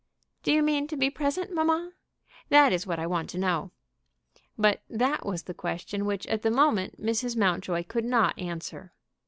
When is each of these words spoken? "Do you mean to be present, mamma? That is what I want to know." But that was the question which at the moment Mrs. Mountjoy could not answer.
"Do 0.41 0.51
you 0.51 0.63
mean 0.63 0.87
to 0.87 0.97
be 0.97 1.11
present, 1.11 1.53
mamma? 1.53 1.91
That 2.49 2.73
is 2.73 2.87
what 2.87 2.97
I 2.97 3.05
want 3.05 3.29
to 3.29 3.37
know." 3.37 3.69
But 4.57 4.81
that 4.89 5.27
was 5.27 5.43
the 5.43 5.53
question 5.53 6.05
which 6.07 6.25
at 6.25 6.41
the 6.41 6.49
moment 6.49 6.99
Mrs. 6.99 7.37
Mountjoy 7.37 7.83
could 7.83 8.05
not 8.05 8.35
answer. 8.39 8.93